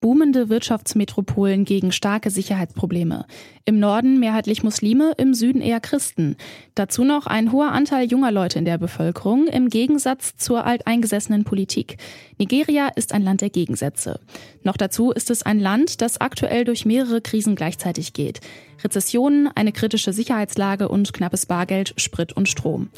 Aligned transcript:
Boomende 0.00 0.48
Wirtschaftsmetropolen 0.48 1.66
gegen 1.66 1.92
starke 1.92 2.30
Sicherheitsprobleme. 2.30 3.26
Im 3.66 3.78
Norden 3.78 4.18
mehrheitlich 4.18 4.62
Muslime, 4.62 5.12
im 5.18 5.34
Süden 5.34 5.60
eher 5.60 5.78
Christen. 5.78 6.36
Dazu 6.74 7.04
noch 7.04 7.26
ein 7.26 7.52
hoher 7.52 7.72
Anteil 7.72 8.06
junger 8.06 8.32
Leute 8.32 8.58
in 8.58 8.64
der 8.64 8.78
Bevölkerung 8.78 9.46
im 9.46 9.68
Gegensatz 9.68 10.36
zur 10.36 10.64
alteingesessenen 10.64 11.44
Politik. 11.44 11.98
Nigeria 12.38 12.88
ist 12.96 13.12
ein 13.12 13.22
Land 13.22 13.42
der 13.42 13.50
Gegensätze. 13.50 14.20
Noch 14.62 14.78
dazu 14.78 15.10
ist 15.10 15.30
es 15.30 15.42
ein 15.42 15.60
Land, 15.60 16.00
das 16.00 16.18
aktuell 16.18 16.64
durch 16.64 16.86
mehrere 16.86 17.20
Krisen 17.20 17.54
gleichzeitig 17.54 18.14
geht. 18.14 18.40
Rezessionen, 18.82 19.50
eine 19.54 19.72
kritische 19.72 20.14
Sicherheitslage 20.14 20.88
und 20.88 21.12
knappes 21.12 21.44
Bargeld, 21.44 21.92
Sprit 21.98 22.32
und 22.32 22.48
Strom. 22.48 22.88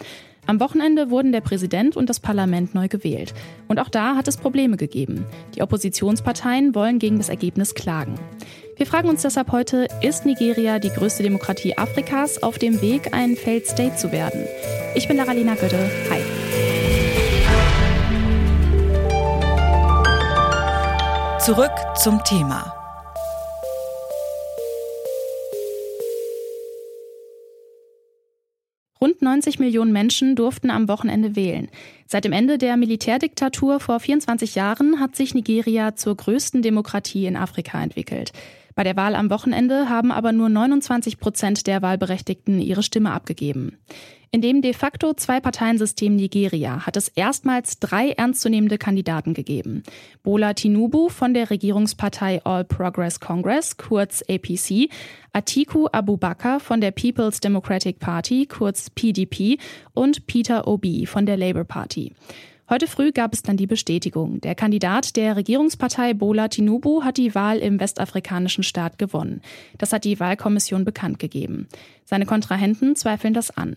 Am 0.45 0.59
Wochenende 0.59 1.11
wurden 1.11 1.31
der 1.31 1.41
Präsident 1.41 1.97
und 1.97 2.11
das 2.11 2.19
Parlament 2.19 2.75
neu 2.75 2.89
gewählt. 2.89 3.33
Und 3.69 3.79
auch 3.79 3.89
da 3.89 4.17
hat 4.17 4.27
es 4.27 4.37
Probleme 4.37 4.77
gegeben. 4.77 5.25
Die 5.55 5.63
Oppositionsparteien 5.63 6.75
wollen 6.75 6.99
gegen 6.99 7.19
das 7.19 7.29
Ergebnis 7.29 7.75
klagen. 7.75 8.17
Wir 8.77 8.87
fragen 8.87 9.09
uns 9.09 9.23
deshalb 9.23 9.53
heute, 9.53 9.87
ist 10.01 10.27
Nigeria 10.27 10.81
die 10.81 10.89
größte 10.89 11.23
Demokratie 11.23 11.79
Afrikas 11.79 12.43
auf 12.43 12.59
dem 12.59 12.83
Weg, 12.83 13.15
ein 13.15 13.37
Failed 13.37 13.67
State 13.67 13.97
zu 13.97 14.11
werden? 14.11 14.45
Ich 14.97 15.07
bin 15.07 15.17
Laralina 15.17 15.55
Götte. 15.55 15.79
Hi. 16.11 16.21
Zurück 21.39 21.73
zum 21.97 22.23
Thema. 22.25 22.82
Rund 29.03 29.21
90 29.21 29.59
Millionen 29.59 29.91
Menschen 29.91 30.37
durften 30.37 30.71
am 30.71 30.87
Wochenende 30.87 31.35
wählen. 31.35 31.67
Seit 32.07 32.25
dem 32.25 32.31
Ende 32.31 32.57
der 32.57 32.77
Militärdiktatur 32.77 33.81
vor 33.81 33.99
24 33.99 34.55
Jahren 34.55 35.01
hat 35.01 35.17
sich 35.17 35.35
Nigeria 35.35 35.97
zur 35.97 36.17
größten 36.17 36.63
Demokratie 36.63 37.27
in 37.27 37.35
Afrika 37.35 37.83
entwickelt. 37.83 38.31
Bei 38.75 38.85
der 38.85 38.97
Wahl 38.97 39.15
am 39.15 39.31
Wochenende 39.31 39.89
haben 39.89 40.13
aber 40.13 40.33
nur 40.33 40.49
29 40.49 41.19
Prozent 41.19 41.67
der 41.67 41.83
Wahlberechtigten 41.83 42.61
ihre 42.61 42.83
Stimme 42.83 43.13
abgegeben. 43.13 43.79
In 44.35 44.41
dem 44.41 44.63
de 44.63 44.73
facto 44.73 45.13
Zwei-Parteien-System 45.13 46.17
Nigeria 46.17 46.87
hat 46.87 46.97
es 46.97 47.09
erstmals 47.09 47.81
drei 47.81 48.13
ernstzunehmende 48.13 48.79
Kandidaten 48.79 49.35
gegeben. 49.35 49.83
Bola 50.23 50.55
Tinubu 50.55 51.11
von 51.11 51.35
der 51.35 51.51
Regierungspartei 51.51 52.41
All 52.43 52.65
Progress 52.65 53.21
Congress, 53.21 53.77
kurz 53.77 54.25
APC, 54.27 54.89
Atiku 55.35 55.87
Abubakar 55.93 56.61
von 56.61 56.81
der 56.81 56.93
People's 56.93 57.41
Democratic 57.41 57.99
Party, 57.99 58.47
kurz 58.47 58.89
PDP, 58.89 59.59
und 59.93 60.27
Peter 60.27 60.67
Obi 60.67 61.05
von 61.05 61.27
der 61.27 61.37
Labour 61.37 61.65
Party. 61.65 62.15
Heute 62.73 62.87
früh 62.87 63.13
gab 63.13 63.35
es 63.35 63.43
dann 63.43 63.59
die 63.59 63.67
Bestätigung. 63.67 64.41
Der 64.41 64.55
Kandidat 64.55 65.17
der 65.17 65.37
Regierungspartei 65.37 66.15
Bola 66.15 66.49
Tinubu 66.49 67.05
hat 67.05 67.19
die 67.19 67.35
Wahl 67.35 67.59
im 67.59 67.79
westafrikanischen 67.79 68.65
Staat 68.65 68.99
gewonnen. 68.99 69.43
Das 69.77 69.93
hat 69.93 70.05
die 70.05 70.19
Wahlkommission 70.19 70.87
bekannt 70.87 71.19
gegeben. 71.19 71.69
Seine 72.07 72.25
Kontrahenten 72.25 72.97
zweifeln 72.97 73.35
das 73.35 73.51
an. 73.55 73.77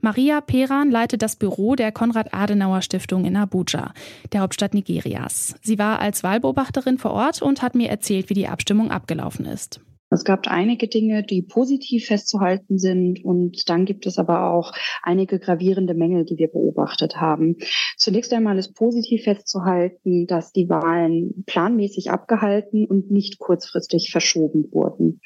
Maria 0.00 0.40
Peran 0.40 0.90
leitet 0.90 1.22
das 1.22 1.36
Büro 1.36 1.76
der 1.76 1.92
Konrad-Adenauer-Stiftung 1.92 3.24
in 3.24 3.36
Abuja, 3.36 3.92
der 4.32 4.40
Hauptstadt 4.40 4.74
Nigerias. 4.74 5.54
Sie 5.62 5.78
war 5.78 6.00
als 6.00 6.24
Wahlbeobachterin 6.24 6.98
vor 6.98 7.12
Ort 7.12 7.40
und 7.40 7.62
hat 7.62 7.76
mir 7.76 7.88
erzählt, 7.88 8.30
wie 8.30 8.34
die 8.34 8.48
Abstimmung 8.48 8.90
abgelaufen 8.90 9.44
ist. 9.44 9.80
Es 10.10 10.24
gab 10.24 10.48
einige 10.48 10.88
Dinge, 10.88 11.22
die 11.22 11.42
positiv 11.42 12.06
festzuhalten 12.06 12.78
sind 12.78 13.24
und 13.24 13.68
dann 13.68 13.84
gibt 13.84 14.06
es 14.06 14.18
aber 14.18 14.50
auch 14.50 14.72
einige 15.02 15.38
gravierende 15.38 15.94
Mängel, 15.94 16.24
die 16.24 16.38
wir 16.38 16.48
beobachtet 16.48 17.16
haben. 17.16 17.56
Zunächst 17.96 18.32
einmal 18.32 18.58
ist 18.58 18.74
positiv 18.74 19.24
festzuhalten, 19.24 20.26
dass 20.26 20.52
die 20.52 20.68
Wahlen 20.68 21.44
planmäßig 21.46 22.10
abgehalten 22.10 22.86
und 22.86 23.10
nicht 23.10 23.38
kurzfristig 23.38 24.10
verschoben 24.10 24.72
wurden. 24.72 25.20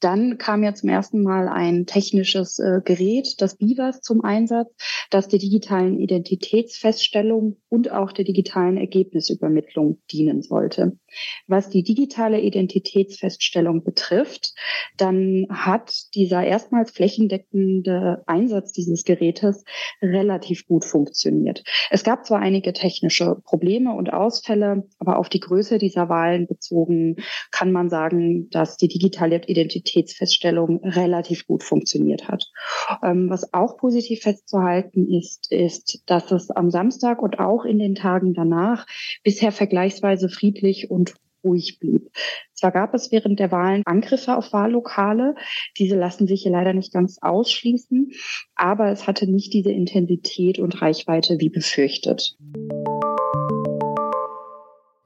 Dann 0.00 0.38
kam 0.38 0.62
ja 0.62 0.74
zum 0.74 0.88
ersten 0.88 1.22
Mal 1.22 1.48
ein 1.48 1.86
technisches 1.86 2.58
äh, 2.58 2.80
Gerät, 2.84 3.40
das 3.40 3.56
BIVAS, 3.56 4.00
zum 4.00 4.22
Einsatz, 4.22 4.70
das 5.10 5.28
der 5.28 5.38
digitalen 5.38 5.98
Identitätsfeststellung 5.98 7.56
und 7.68 7.90
auch 7.90 8.12
der 8.12 8.24
digitalen 8.24 8.76
Ergebnisübermittlung 8.76 9.98
dienen 10.10 10.42
sollte. 10.42 10.98
Was 11.46 11.70
die 11.70 11.82
digitale 11.82 12.40
Identitätsfeststellung 12.40 13.82
betrifft, 13.82 14.54
dann 14.96 15.46
hat 15.50 16.14
dieser 16.14 16.44
erstmals 16.44 16.90
flächendeckende 16.90 18.22
Einsatz 18.26 18.72
dieses 18.72 19.04
Gerätes 19.04 19.64
relativ 20.02 20.66
gut 20.66 20.84
funktioniert. 20.84 21.64
Es 21.90 22.04
gab 22.04 22.26
zwar 22.26 22.40
einige 22.40 22.72
technische 22.72 23.36
Probleme 23.44 23.94
und 23.94 24.12
Ausfälle, 24.12 24.86
aber 24.98 25.18
auf 25.18 25.28
die 25.28 25.40
Größe 25.40 25.78
dieser 25.78 26.08
Wahlen 26.08 26.46
bezogen 26.46 27.16
kann 27.50 27.72
man 27.72 27.88
sagen, 27.88 28.48
dass 28.50 28.76
die 28.76 28.88
digitale 28.88 29.40
Identitätsfeststellung 29.88 30.80
relativ 30.84 31.46
gut 31.46 31.62
funktioniert 31.62 32.28
hat. 32.28 32.50
Ähm, 33.02 33.30
was 33.30 33.52
auch 33.54 33.76
positiv 33.76 34.20
festzuhalten 34.22 35.08
ist, 35.12 35.50
ist, 35.50 36.02
dass 36.06 36.30
es 36.30 36.50
am 36.50 36.70
Samstag 36.70 37.22
und 37.22 37.38
auch 37.38 37.64
in 37.64 37.78
den 37.78 37.94
Tagen 37.94 38.34
danach 38.34 38.86
bisher 39.22 39.52
vergleichsweise 39.52 40.28
friedlich 40.28 40.90
und 40.90 41.14
ruhig 41.44 41.78
blieb. 41.78 42.10
Zwar 42.52 42.72
gab 42.72 42.94
es 42.94 43.12
während 43.12 43.38
der 43.38 43.52
Wahlen 43.52 43.82
Angriffe 43.86 44.36
auf 44.36 44.52
Wahllokale, 44.52 45.36
diese 45.78 45.96
lassen 45.96 46.26
sich 46.26 46.42
hier 46.42 46.50
leider 46.50 46.72
nicht 46.72 46.92
ganz 46.92 47.18
ausschließen, 47.20 48.10
aber 48.56 48.90
es 48.90 49.06
hatte 49.06 49.30
nicht 49.30 49.52
diese 49.54 49.70
Intensität 49.70 50.58
und 50.58 50.82
Reichweite 50.82 51.38
wie 51.38 51.50
befürchtet. 51.50 52.36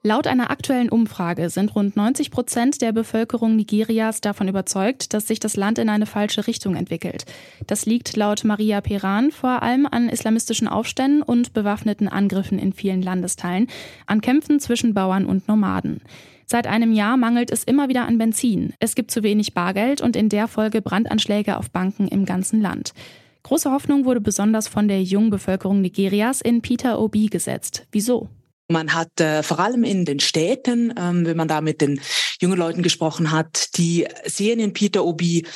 Laut 0.05 0.27
einer 0.27 0.51
aktuellen 0.51 0.89
Umfrage 0.89 1.49
sind 1.49 1.77
rund 1.77 1.95
90 1.95 2.33
Prozent 2.33 2.83
der 2.83 2.91
Bevölkerung 2.91 3.55
Nigerias 3.55 4.21
davon 4.21 4.49
überzeugt, 4.49 5.15
dass 5.15 5.29
sich 5.29 5.39
das 5.39 5.55
Land 5.55 5.79
in 5.79 5.89
eine 5.89 6.07
falsche 6.07 6.49
Richtung 6.49 6.75
entwickelt. 6.75 7.25
Das 7.69 7.87
liegt 7.87 8.17
laut 8.17 8.43
Maria 8.43 8.81
Peran 8.81 9.31
vor 9.31 9.63
allem 9.63 9.87
an 9.89 10.09
islamistischen 10.09 10.67
Aufständen 10.67 11.23
und 11.23 11.53
bewaffneten 11.53 12.09
Angriffen 12.09 12.59
in 12.59 12.73
vielen 12.73 13.01
Landesteilen, 13.01 13.69
an 14.07 14.21
Kämpfen 14.21 14.59
zwischen 14.59 14.93
Bauern 14.93 15.25
und 15.25 15.47
Nomaden. 15.47 16.01
Seit 16.47 16.67
einem 16.67 16.93
Jahr 16.93 17.17
mangelt 17.17 17.53
es 17.53 17.63
immer 17.63 17.89
wieder 17.89 18.05
an 18.05 18.19
Benzin. 18.19 18.75
Es 18.81 18.97
gibt 18.97 19.13
zu 19.13 19.23
wenig 19.23 19.55
Bargeld 19.55 20.01
und 20.01 20.17
in 20.17 20.29
der 20.29 20.49
Folge 20.49 20.83
Brandanschläge 20.83 21.57
auf 21.57 21.71
Banken 21.71 22.09
im 22.09 22.25
ganzen 22.25 22.61
Land. 22.61 22.93
Große 23.45 23.71
Hoffnung 23.71 24.05
wurde 24.05 24.21
besonders 24.21 24.67
von 24.67 24.89
der 24.89 25.01
jungen 25.05 25.31
Bevölkerung 25.31 25.81
Nigerias 25.81 26.41
in 26.41 26.61
Peter 26.61 27.01
Obi 27.01 27.27
gesetzt. 27.27 27.87
Wieso? 27.93 28.29
Man 28.73 28.95
hat 28.95 29.21
äh, 29.21 29.43
vor 29.43 29.61
allem 29.61 29.85
in 29.85 30.05
den 30.05 30.21
Städten, 30.21 30.93
ähm, 30.99 31.27
wenn 31.27 31.37
man 31.37 31.49
da 31.49 31.61
mit 31.61 31.81
den 31.81 32.01
jungen 32.41 32.59
Leuten 32.59 32.83
gesprochen 32.83 33.31
hat, 33.31 33.77
die 33.77 34.07
sehen 34.25 34.59
in 34.59 34.73
Peter 34.73 35.05
Obi 35.05 35.47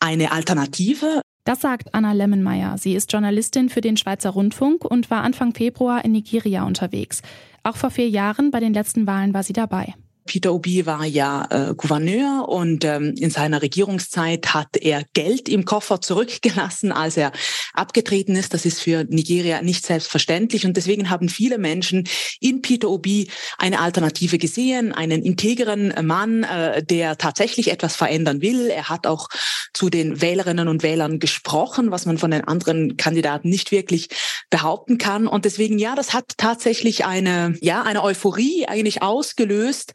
eine 0.00 0.32
Alternative. 0.32 1.22
Das 1.44 1.60
sagt 1.60 1.94
Anna 1.94 2.12
Lemmenmeier. 2.12 2.76
Sie 2.78 2.94
ist 2.94 3.12
Journalistin 3.12 3.68
für 3.68 3.80
den 3.80 3.96
Schweizer 3.96 4.30
Rundfunk 4.30 4.84
und 4.84 5.10
war 5.10 5.22
Anfang 5.22 5.54
Februar 5.54 6.04
in 6.04 6.12
Nigeria 6.12 6.64
unterwegs. 6.64 7.22
Auch 7.62 7.76
vor 7.76 7.90
vier 7.90 8.08
Jahren 8.08 8.50
bei 8.50 8.60
den 8.60 8.74
letzten 8.74 9.06
Wahlen 9.06 9.34
war 9.34 9.42
sie 9.42 9.52
dabei. 9.52 9.94
Peter 10.26 10.54
Obi 10.54 10.86
war 10.86 11.04
ja 11.04 11.46
äh, 11.50 11.74
Gouverneur 11.74 12.48
und 12.48 12.84
ähm, 12.84 13.14
in 13.18 13.30
seiner 13.30 13.60
Regierungszeit 13.60 14.54
hat 14.54 14.76
er 14.76 15.04
Geld 15.12 15.48
im 15.48 15.64
Koffer 15.64 16.00
zurückgelassen, 16.00 16.92
als 16.92 17.16
er 17.16 17.32
abgetreten 17.74 18.34
ist. 18.34 18.54
Das 18.54 18.64
ist 18.64 18.80
für 18.80 19.04
Nigeria 19.04 19.60
nicht 19.60 19.84
selbstverständlich 19.84 20.64
und 20.64 20.76
deswegen 20.76 21.10
haben 21.10 21.28
viele 21.28 21.58
Menschen 21.58 22.08
in 22.40 22.62
Peter 22.62 22.88
Obi 22.88 23.28
eine 23.58 23.80
Alternative 23.80 24.38
gesehen, 24.38 24.92
einen 24.92 25.22
integren 25.22 25.92
Mann, 26.06 26.44
äh, 26.44 26.82
der 26.82 27.18
tatsächlich 27.18 27.70
etwas 27.70 27.94
verändern 27.94 28.40
will. 28.40 28.68
Er 28.68 28.88
hat 28.88 29.06
auch 29.06 29.28
zu 29.74 29.90
den 29.90 30.22
Wählerinnen 30.22 30.68
und 30.68 30.82
Wählern 30.82 31.18
gesprochen, 31.18 31.90
was 31.90 32.06
man 32.06 32.16
von 32.16 32.30
den 32.30 32.44
anderen 32.44 32.96
Kandidaten 32.96 33.50
nicht 33.50 33.72
wirklich 33.72 34.08
behaupten 34.48 34.96
kann 34.98 35.26
und 35.26 35.44
deswegen 35.44 35.78
ja, 35.78 35.94
das 35.94 36.14
hat 36.14 36.32
tatsächlich 36.38 37.04
eine 37.04 37.56
ja, 37.60 37.82
eine 37.82 38.02
Euphorie 38.02 38.66
eigentlich 38.66 39.02
ausgelöst 39.02 39.92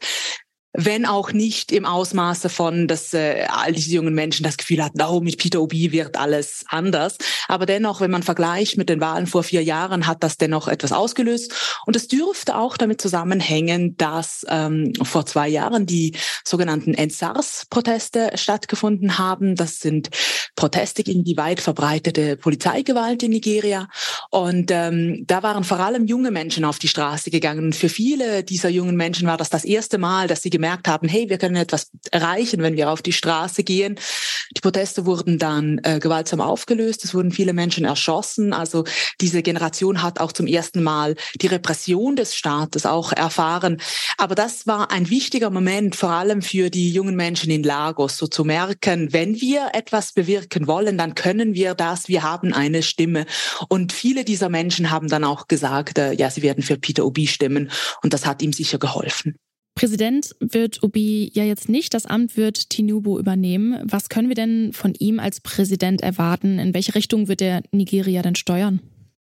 wenn 0.72 1.04
auch 1.04 1.32
nicht 1.32 1.72
im 1.72 1.84
Ausmaße 1.84 2.48
von, 2.48 2.86
dass 2.86 3.12
äh, 3.12 3.46
all 3.48 3.72
diese 3.72 3.92
jungen 3.92 4.14
Menschen 4.14 4.44
das 4.44 4.56
Gefühl 4.56 4.84
hatten, 4.84 5.02
oh, 5.02 5.20
mit 5.20 5.38
Peter 5.38 5.60
Obi 5.60 5.90
wird 5.90 6.16
alles 6.16 6.64
anders. 6.68 7.16
Aber 7.48 7.66
dennoch, 7.66 8.00
wenn 8.00 8.10
man 8.10 8.22
vergleicht 8.22 8.76
mit 8.76 8.88
den 8.88 9.00
Wahlen 9.00 9.26
vor 9.26 9.42
vier 9.42 9.64
Jahren, 9.64 10.06
hat 10.06 10.22
das 10.22 10.36
dennoch 10.36 10.68
etwas 10.68 10.92
ausgelöst. 10.92 11.52
Und 11.86 11.96
es 11.96 12.06
dürfte 12.06 12.56
auch 12.56 12.76
damit 12.76 13.00
zusammenhängen, 13.00 13.96
dass 13.96 14.46
ähm, 14.48 14.92
vor 15.02 15.26
zwei 15.26 15.48
Jahren 15.48 15.86
die 15.86 16.16
sogenannten 16.44 16.94
Endsars-Proteste 16.94 18.30
stattgefunden 18.34 19.18
haben. 19.18 19.56
Das 19.56 19.80
sind 19.80 20.10
Proteste 20.54 21.02
gegen 21.02 21.24
die 21.24 21.36
weit 21.36 21.60
verbreitete 21.60 22.36
Polizeigewalt 22.36 23.24
in 23.24 23.32
Nigeria. 23.32 23.88
Und 24.30 24.70
ähm, 24.70 25.24
da 25.26 25.42
waren 25.42 25.64
vor 25.64 25.80
allem 25.80 26.06
junge 26.06 26.30
Menschen 26.30 26.64
auf 26.64 26.78
die 26.78 26.88
Straße 26.88 27.30
gegangen. 27.30 27.64
Und 27.64 27.76
für 27.76 27.88
viele 27.88 28.44
dieser 28.44 28.68
jungen 28.68 28.96
Menschen 28.96 29.26
war 29.26 29.36
das 29.36 29.50
das 29.50 29.64
erste 29.64 29.98
Mal, 29.98 30.28
dass 30.28 30.42
sie 30.42 30.50
gemerkt 30.60 30.88
haben, 30.88 31.08
hey, 31.08 31.30
wir 31.30 31.38
können 31.38 31.56
etwas 31.56 31.90
erreichen, 32.10 32.60
wenn 32.60 32.76
wir 32.76 32.90
auf 32.90 33.00
die 33.00 33.14
Straße 33.14 33.64
gehen. 33.64 33.98
Die 34.54 34.60
Proteste 34.60 35.06
wurden 35.06 35.38
dann 35.38 35.80
äh, 35.84 36.00
gewaltsam 36.00 36.42
aufgelöst, 36.42 37.02
es 37.04 37.14
wurden 37.14 37.32
viele 37.32 37.54
Menschen 37.54 37.86
erschossen. 37.86 38.52
Also 38.52 38.84
diese 39.22 39.42
Generation 39.42 40.02
hat 40.02 40.20
auch 40.20 40.32
zum 40.32 40.46
ersten 40.46 40.82
Mal 40.82 41.16
die 41.40 41.46
Repression 41.46 42.14
des 42.14 42.34
Staates 42.34 42.84
auch 42.84 43.12
erfahren. 43.12 43.80
Aber 44.18 44.34
das 44.34 44.66
war 44.66 44.90
ein 44.90 45.08
wichtiger 45.08 45.48
Moment, 45.48 45.96
vor 45.96 46.10
allem 46.10 46.42
für 46.42 46.68
die 46.68 46.90
jungen 46.90 47.16
Menschen 47.16 47.50
in 47.50 47.62
Lagos, 47.62 48.18
so 48.18 48.26
zu 48.26 48.44
merken, 48.44 49.14
wenn 49.14 49.40
wir 49.40 49.70
etwas 49.72 50.12
bewirken 50.12 50.66
wollen, 50.66 50.98
dann 50.98 51.14
können 51.14 51.54
wir 51.54 51.74
das, 51.74 52.08
wir 52.08 52.22
haben 52.22 52.52
eine 52.52 52.82
Stimme. 52.82 53.24
Und 53.70 53.92
viele 53.94 54.24
dieser 54.24 54.50
Menschen 54.50 54.90
haben 54.90 55.08
dann 55.08 55.24
auch 55.24 55.48
gesagt, 55.48 55.96
äh, 55.96 56.12
ja, 56.12 56.28
sie 56.28 56.42
werden 56.42 56.62
für 56.62 56.76
Peter 56.76 57.06
Obi 57.06 57.26
stimmen. 57.26 57.70
Und 58.02 58.12
das 58.12 58.26
hat 58.26 58.42
ihm 58.42 58.52
sicher 58.52 58.78
geholfen. 58.78 59.38
Präsident 59.80 60.36
wird 60.40 60.82
Obi 60.82 61.30
ja 61.32 61.42
jetzt 61.42 61.70
nicht, 61.70 61.94
das 61.94 62.04
Amt 62.04 62.36
wird 62.36 62.68
Tinubu 62.68 63.18
übernehmen. 63.18 63.80
Was 63.84 64.10
können 64.10 64.28
wir 64.28 64.34
denn 64.34 64.74
von 64.74 64.92
ihm 64.92 65.18
als 65.18 65.40
Präsident 65.40 66.02
erwarten? 66.02 66.58
In 66.58 66.74
welche 66.74 66.94
Richtung 66.94 67.28
wird 67.28 67.40
er 67.40 67.62
Nigeria 67.72 68.20
denn 68.20 68.34
steuern? 68.34 68.80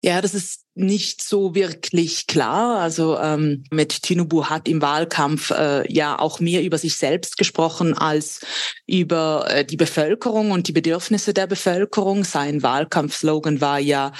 Ja, 0.03 0.21
das 0.21 0.35
ist 0.35 0.65
nicht 0.75 1.23
so 1.23 1.55
wirklich 1.55 2.27
klar. 2.27 2.81
Also 2.81 3.17
ähm, 3.17 3.63
mit 3.71 4.03
Tinubu 4.03 4.45
hat 4.45 4.67
im 4.67 4.79
Wahlkampf 4.83 5.49
äh, 5.49 5.91
ja 5.91 6.19
auch 6.19 6.39
mehr 6.39 6.61
über 6.61 6.77
sich 6.77 6.97
selbst 6.97 7.37
gesprochen 7.37 7.97
als 7.97 8.41
über 8.85 9.47
äh, 9.49 9.65
die 9.65 9.77
Bevölkerung 9.77 10.51
und 10.51 10.67
die 10.67 10.73
Bedürfnisse 10.73 11.33
der 11.33 11.47
Bevölkerung. 11.47 12.25
Sein 12.25 12.61
Wahlkampfslogan 12.61 13.59
war 13.59 13.79
ja 13.79 14.11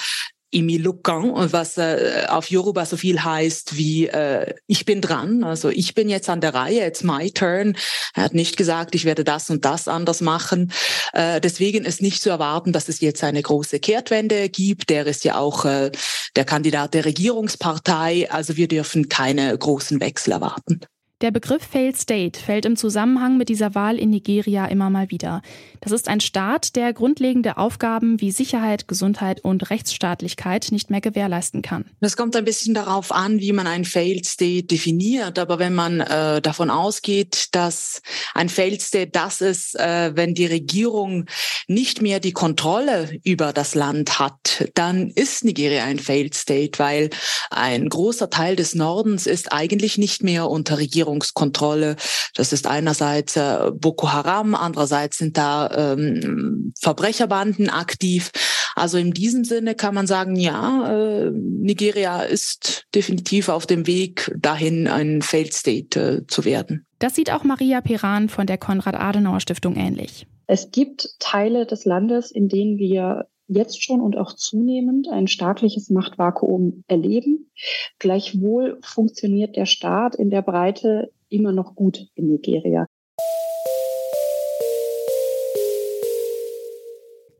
Imi 0.54 0.76
Lukan, 0.76 1.52
was 1.52 1.76
äh, 1.78 2.26
auf 2.28 2.50
Yoruba 2.50 2.86
so 2.86 2.96
viel 2.96 3.22
heißt 3.22 3.76
wie 3.76 4.06
äh, 4.06 4.54
ich 4.66 4.84
bin 4.84 5.00
dran, 5.00 5.44
also 5.44 5.68
ich 5.68 5.94
bin 5.94 6.08
jetzt 6.08 6.28
an 6.28 6.40
der 6.40 6.54
Reihe, 6.54 6.86
it's 6.86 7.02
my 7.02 7.30
turn. 7.30 7.76
Er 8.14 8.24
hat 8.24 8.34
nicht 8.34 8.56
gesagt, 8.56 8.94
ich 8.94 9.04
werde 9.04 9.24
das 9.24 9.50
und 9.50 9.64
das 9.64 9.88
anders 9.88 10.20
machen. 10.20 10.72
Äh, 11.12 11.40
deswegen 11.40 11.84
ist 11.84 12.00
nicht 12.00 12.22
zu 12.22 12.30
erwarten, 12.30 12.72
dass 12.72 12.88
es 12.88 13.00
jetzt 13.00 13.24
eine 13.24 13.42
große 13.42 13.80
Kehrtwende 13.80 14.48
gibt. 14.48 14.90
Der 14.90 15.06
ist 15.06 15.24
ja 15.24 15.36
auch 15.36 15.64
äh, 15.64 15.90
der 16.36 16.44
Kandidat 16.44 16.94
der 16.94 17.04
Regierungspartei, 17.04 18.30
also 18.30 18.56
wir 18.56 18.68
dürfen 18.68 19.08
keine 19.08 19.56
großen 19.56 20.00
Wechsel 20.00 20.32
erwarten. 20.32 20.80
Der 21.24 21.30
Begriff 21.30 21.62
Failed 21.62 21.96
State 21.96 22.38
fällt 22.38 22.66
im 22.66 22.76
Zusammenhang 22.76 23.38
mit 23.38 23.48
dieser 23.48 23.74
Wahl 23.74 23.98
in 23.98 24.10
Nigeria 24.10 24.66
immer 24.66 24.90
mal 24.90 25.10
wieder. 25.10 25.40
Das 25.80 25.90
ist 25.90 26.06
ein 26.06 26.20
Staat, 26.20 26.76
der 26.76 26.92
grundlegende 26.92 27.56
Aufgaben 27.56 28.20
wie 28.20 28.30
Sicherheit, 28.30 28.88
Gesundheit 28.88 29.42
und 29.42 29.70
Rechtsstaatlichkeit 29.70 30.68
nicht 30.70 30.90
mehr 30.90 31.00
gewährleisten 31.00 31.62
kann. 31.62 31.86
Das 32.00 32.18
kommt 32.18 32.36
ein 32.36 32.44
bisschen 32.44 32.74
darauf 32.74 33.10
an, 33.10 33.40
wie 33.40 33.52
man 33.54 33.66
ein 33.66 33.86
Failed 33.86 34.26
State 34.26 34.66
definiert. 34.66 35.38
Aber 35.38 35.58
wenn 35.58 35.74
man 35.74 36.00
äh, 36.00 36.42
davon 36.42 36.68
ausgeht, 36.68 37.48
dass 37.52 38.02
ein 38.34 38.50
Failed 38.50 38.82
State 38.82 39.12
das 39.12 39.40
ist, 39.40 39.80
äh, 39.80 40.14
wenn 40.14 40.34
die 40.34 40.44
Regierung 40.44 41.24
nicht 41.68 42.02
mehr 42.02 42.20
die 42.20 42.32
Kontrolle 42.32 43.18
über 43.24 43.54
das 43.54 43.74
Land 43.74 44.18
hat, 44.18 44.68
dann 44.74 45.08
ist 45.08 45.42
Nigeria 45.42 45.84
ein 45.84 45.98
Failed 45.98 46.34
State, 46.34 46.78
weil 46.78 47.08
ein 47.50 47.88
großer 47.88 48.28
Teil 48.28 48.56
des 48.56 48.74
Nordens 48.74 49.26
ist 49.26 49.52
eigentlich 49.54 49.96
nicht 49.96 50.22
mehr 50.22 50.50
unter 50.50 50.76
Regierung 50.76 51.13
Regierungskontrolle. 51.14 51.96
Das 52.34 52.52
ist 52.52 52.66
einerseits 52.66 53.36
äh, 53.36 53.70
Boko 53.72 54.12
Haram, 54.12 54.54
andererseits 54.54 55.18
sind 55.18 55.36
da 55.36 55.70
ähm, 55.92 56.72
Verbrecherbanden 56.78 57.70
aktiv. 57.70 58.30
Also 58.74 58.98
in 58.98 59.12
diesem 59.12 59.44
Sinne 59.44 59.74
kann 59.74 59.94
man 59.94 60.06
sagen, 60.06 60.36
ja, 60.36 60.90
äh, 60.90 61.30
Nigeria 61.30 62.22
ist 62.22 62.84
definitiv 62.94 63.48
auf 63.48 63.66
dem 63.66 63.86
Weg 63.86 64.32
dahin, 64.36 64.88
ein 64.88 65.22
Failed 65.22 65.54
State 65.54 66.00
äh, 66.00 66.26
zu 66.26 66.44
werden. 66.44 66.86
Das 66.98 67.14
sieht 67.14 67.30
auch 67.30 67.44
Maria 67.44 67.80
Peran 67.80 68.28
von 68.28 68.46
der 68.46 68.58
Konrad-Adenauer-Stiftung 68.58 69.76
ähnlich. 69.76 70.26
Es 70.46 70.70
gibt 70.70 71.08
Teile 71.20 71.66
des 71.66 71.84
Landes, 71.84 72.30
in 72.30 72.48
denen 72.48 72.78
wir 72.78 73.26
jetzt 73.46 73.82
schon 73.82 74.00
und 74.00 74.16
auch 74.16 74.34
zunehmend 74.34 75.08
ein 75.08 75.26
staatliches 75.26 75.90
Machtvakuum 75.90 76.84
erleben. 76.86 77.50
Gleichwohl 77.98 78.78
funktioniert 78.82 79.56
der 79.56 79.66
Staat 79.66 80.14
in 80.14 80.30
der 80.30 80.42
Breite 80.42 81.12
immer 81.28 81.52
noch 81.52 81.74
gut 81.74 82.06
in 82.14 82.28
Nigeria. 82.28 82.86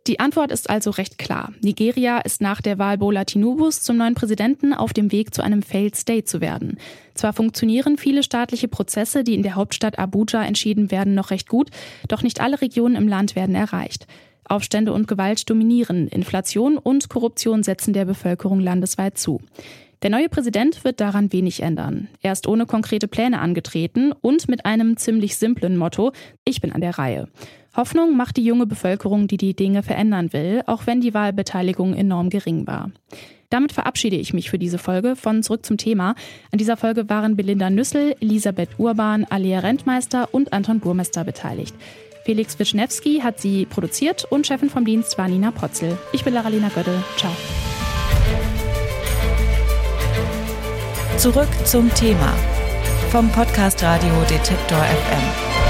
Die 0.06 0.20
Antwort 0.20 0.52
ist 0.52 0.68
also 0.68 0.90
recht 0.90 1.16
klar. 1.16 1.54
Nigeria 1.62 2.18
ist 2.18 2.42
nach 2.42 2.60
der 2.60 2.78
Wahl 2.78 2.98
Bola 2.98 3.24
Tinubus 3.24 3.80
zum 3.80 3.96
neuen 3.96 4.14
Präsidenten 4.14 4.74
auf 4.74 4.92
dem 4.92 5.10
Weg 5.12 5.34
zu 5.34 5.42
einem 5.42 5.62
Failed 5.62 5.96
State 5.96 6.24
zu 6.24 6.42
werden. 6.42 6.78
Zwar 7.14 7.32
funktionieren 7.32 7.96
viele 7.96 8.22
staatliche 8.22 8.68
Prozesse, 8.68 9.24
die 9.24 9.32
in 9.32 9.42
der 9.42 9.54
Hauptstadt 9.54 9.98
Abuja 9.98 10.44
entschieden 10.44 10.90
werden, 10.90 11.14
noch 11.14 11.30
recht 11.30 11.48
gut, 11.48 11.70
doch 12.06 12.22
nicht 12.22 12.42
alle 12.42 12.60
Regionen 12.60 12.96
im 12.96 13.08
Land 13.08 13.34
werden 13.34 13.54
erreicht. 13.54 14.06
Aufstände 14.48 14.92
und 14.92 15.08
Gewalt 15.08 15.48
dominieren, 15.48 16.08
Inflation 16.08 16.78
und 16.78 17.08
Korruption 17.08 17.62
setzen 17.62 17.92
der 17.92 18.04
Bevölkerung 18.04 18.60
landesweit 18.60 19.18
zu. 19.18 19.40
Der 20.02 20.10
neue 20.10 20.28
Präsident 20.28 20.84
wird 20.84 21.00
daran 21.00 21.32
wenig 21.32 21.62
ändern. 21.62 22.08
Er 22.20 22.32
ist 22.32 22.46
ohne 22.46 22.66
konkrete 22.66 23.08
Pläne 23.08 23.40
angetreten 23.40 24.12
und 24.12 24.48
mit 24.48 24.66
einem 24.66 24.98
ziemlich 24.98 25.36
simplen 25.36 25.78
Motto, 25.78 26.12
ich 26.44 26.60
bin 26.60 26.72
an 26.72 26.82
der 26.82 26.98
Reihe. 26.98 27.28
Hoffnung 27.74 28.16
macht 28.16 28.36
die 28.36 28.44
junge 28.44 28.66
Bevölkerung, 28.66 29.26
die 29.26 29.38
die 29.38 29.54
Dinge 29.54 29.82
verändern 29.82 30.32
will, 30.32 30.62
auch 30.66 30.86
wenn 30.86 31.00
die 31.00 31.14
Wahlbeteiligung 31.14 31.94
enorm 31.94 32.28
gering 32.28 32.66
war. 32.66 32.90
Damit 33.50 33.72
verabschiede 33.72 34.16
ich 34.16 34.34
mich 34.34 34.50
für 34.50 34.58
diese 34.58 34.78
Folge 34.78 35.16
von 35.16 35.42
Zurück 35.42 35.64
zum 35.64 35.76
Thema. 35.76 36.16
An 36.50 36.58
dieser 36.58 36.76
Folge 36.76 37.08
waren 37.08 37.36
Belinda 37.36 37.70
Nüssel, 37.70 38.14
Elisabeth 38.20 38.70
Urban, 38.78 39.24
Alia 39.30 39.60
Rentmeister 39.60 40.28
und 40.32 40.52
Anton 40.52 40.80
Burmester 40.80 41.24
beteiligt. 41.24 41.74
Felix 42.24 42.58
Wischnewski 42.58 43.20
hat 43.22 43.38
sie 43.38 43.66
produziert 43.66 44.24
und 44.24 44.46
Chefin 44.46 44.70
vom 44.70 44.84
Dienst 44.84 45.18
war 45.18 45.28
Nina 45.28 45.50
Potzel. 45.50 45.98
Ich 46.12 46.24
bin 46.24 46.32
Laralina 46.32 46.68
Gödel. 46.68 47.02
Ciao. 47.16 47.32
Zurück 51.18 51.48
zum 51.64 51.92
Thema 51.94 52.34
vom 53.10 53.28
Podcast 53.30 53.82
Radio 53.82 54.12
Detektor 54.28 54.78
FM. 54.78 55.63